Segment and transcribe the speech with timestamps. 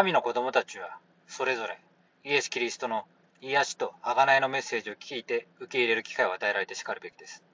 [0.00, 0.96] 神の子供たちは、
[1.26, 1.78] それぞれ、
[2.24, 3.04] イエス・キリストの
[3.42, 7.44] 癒しと贖いのメッセージを聞いて受け入れる機会を与えられてしかるべきです。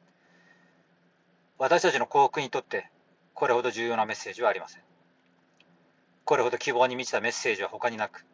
[1.59, 2.89] 私たちの幸福にとって、
[3.35, 4.83] これほど重要なメッセージはありません。
[6.25, 8.25] これほど希望に満ちたメッセージは他になく、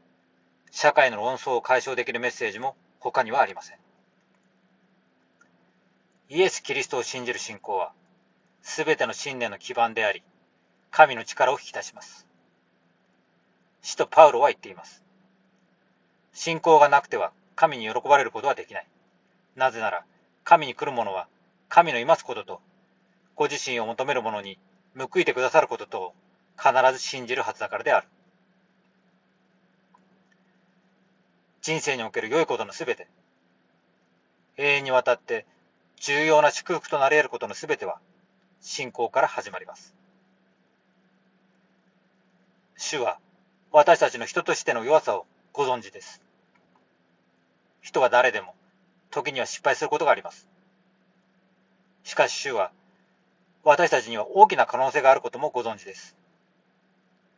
[0.70, 3.78] 社会の論争を解消できるメッセージも他にはありません。
[6.28, 7.94] イエス・キリストを信じる信仰は、
[8.60, 10.22] すべての信念の基盤であり、
[10.90, 12.30] 神の力を引き出します。
[13.82, 15.02] 使徒パウロは言っています。
[16.32, 18.86] 信仰がなくては神に喜ばれることはできない。
[19.54, 20.04] なぜなら、
[20.44, 21.28] 神に来る者は、
[21.68, 22.60] 神のいますことと、
[23.36, 24.58] ご自身を求める者に
[24.96, 26.14] 報いてくださることと、
[26.56, 28.08] 必ず信じるはずだからである。
[31.60, 33.06] 人生における良いことのすべて、
[34.56, 35.46] 永遠にわたって
[35.96, 38.00] 重要な祝福となり得ることのすべては、
[38.60, 39.94] 信仰から始まります。
[42.76, 43.18] 主は、
[43.72, 46.20] 私たちの人としての弱さをご存知です。
[47.80, 48.54] 人は誰でも、
[49.10, 50.46] 時には失敗することがあります。
[52.04, 52.70] しかし主は、
[53.64, 56.16] 私たちには大きな可能性があることもご存知です。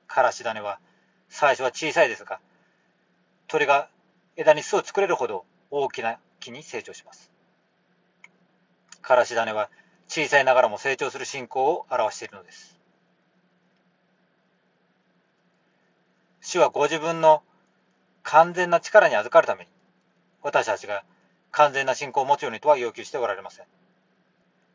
[0.09, 0.81] からし種は、
[1.29, 2.41] 最初は小さいですが、
[3.47, 3.89] 鳥が
[4.37, 7.31] 枝に巣を作れるほど大きな木に成長します。
[9.03, 9.71] からし種は、
[10.09, 12.77] 小さいながらも成長する信仰を表しているのです。
[16.45, 17.43] 主はご自分の
[18.23, 19.71] 完全な力に預かるために、
[20.43, 21.03] 私たちが
[21.51, 23.67] 完全な信仰を持つようにとは要求しておられません。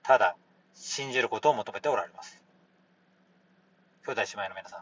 [0.02, 0.36] ただ、
[0.74, 2.44] 信じることを求めておられます。
[4.04, 4.80] 兄弟姉妹の皆さん、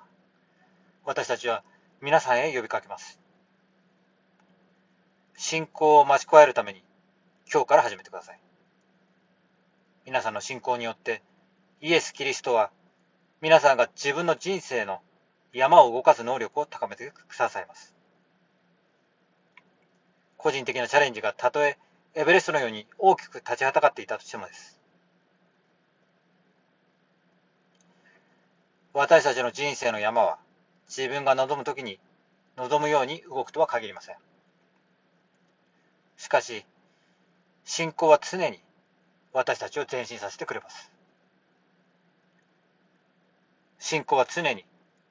[1.04, 1.62] 私たちは
[2.00, 3.20] 皆さんへ呼びかけます。
[5.36, 6.82] 信仰を増し加えるために、
[7.52, 8.40] 今日から始めてください。
[10.06, 11.22] 皆さんの信仰によって、
[11.82, 12.72] イエス・キリストは、
[13.42, 15.02] 皆さんが自分の人生の
[15.58, 17.95] 山を動かす能力を高めてくださいます。
[20.38, 21.79] 個人的なチャレンジがたとえ
[22.13, 24.79] エベレストのように大きく立ちはだかっていたとしてもです。
[28.94, 30.38] 私たちの人生の山は
[30.88, 32.00] 自分が望むときに
[32.56, 34.16] 望むように動くとは限りません。
[36.17, 36.67] しかし、
[37.66, 38.59] 信仰は常に
[39.34, 40.91] 私たちを前進させてくれます。
[43.79, 44.63] 信仰は常に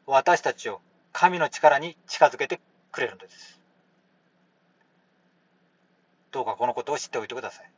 [0.07, 0.81] 私たちを
[1.13, 2.61] 神の力に近づけて
[2.93, 3.61] くれるのです。
[6.31, 7.71] どうかこのことを知っておいてください。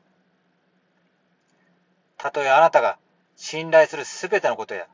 [2.16, 2.98] たとえあなたが
[3.36, 4.86] 信頼するすべてのことや、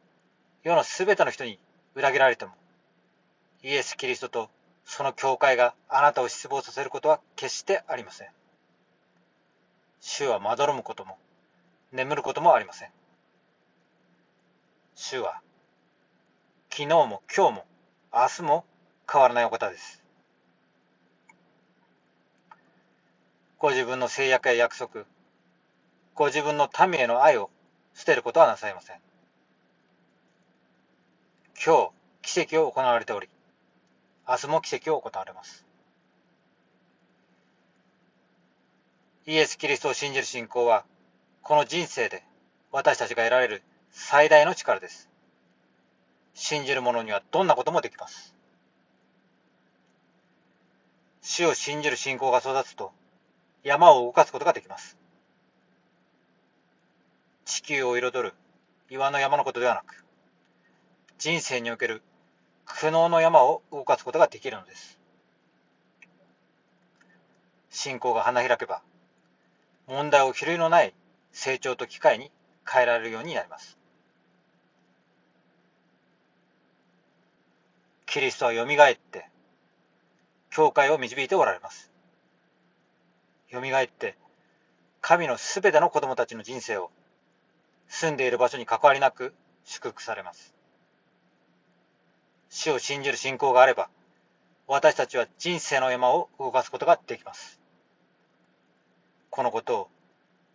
[0.62, 1.58] 世のすべての人に
[1.94, 2.52] 裏切られても、
[3.62, 4.50] イエス・キリストと
[4.84, 8.28] その教会があなたを失望させることは決してありません。
[10.00, 11.16] 主はまどろむことも、
[11.90, 12.90] 眠ることもありません。
[14.94, 15.40] 主は、
[16.76, 17.66] 昨日も今日も
[18.12, 18.64] 明日も
[19.08, 20.02] 変わらないお方です。
[23.58, 25.04] ご自分の制約や約束、
[26.16, 27.48] ご自分の民への愛を
[27.94, 28.96] 捨てることはなさいません。
[31.64, 31.92] 今
[32.24, 33.28] 日、奇跡を行われており、
[34.28, 35.64] 明日も奇跡を行われます。
[39.26, 40.84] イエス・キリストを信じる信仰は、
[41.40, 42.24] この人生で
[42.72, 45.13] 私たちが得られる最大の力です。
[46.34, 48.34] 信じる者にはどんなこともできます。
[51.22, 52.92] 死を信じる信仰が育つと、
[53.62, 54.98] 山を動かすことができます。
[57.44, 58.34] 地球を彩る
[58.90, 60.04] 岩の山のことではなく、
[61.18, 62.02] 人生における
[62.66, 64.98] 苦悩の山を動かすことができるのです。
[67.70, 68.82] 信仰が花開けば、
[69.86, 70.94] 問題を比類のない
[71.32, 72.30] 成長と機会に
[72.68, 73.78] 変えられるようになります。
[78.14, 78.66] キリストは蘇っ
[78.96, 79.28] て、
[80.48, 81.90] 教会を導いておられます。
[83.50, 84.16] 蘇って、
[85.00, 86.92] 神のすべての子供たちの人生を、
[87.88, 90.54] 住んでいる場所に関わりなく祝福されます。
[92.50, 93.90] 死を信じる信仰があれば、
[94.68, 97.58] 私たちは人生の山を動かすことができます。
[99.28, 99.88] このことを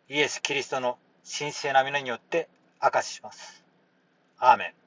[0.07, 0.97] イエス・キリストの
[1.37, 2.47] 神聖な皆によって
[2.81, 3.65] 明かしします。
[4.37, 4.78] アーメン。